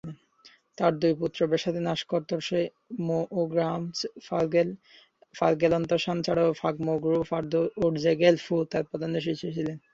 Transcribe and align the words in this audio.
তার 0.77 1.01
দুই 1.01 1.13
পুত্র 1.19 1.39
ব্সোদ-নাম্স-র্ত্সে-মো 1.51 3.19
ও 3.31 3.49
গ্রাগ্স-পা-র্গ্যাল-ম্ত্শান 3.51 6.17
ছাড়াও 6.25 6.49
ফাগ-মো-গ্রু-পা-র্দো-র্জে-র্গ্যাল-পো 6.61 8.57
তার 8.71 8.83
প্রধান 8.89 9.11
শিষ্য 9.19 9.43
ছিলেন। 9.55 9.77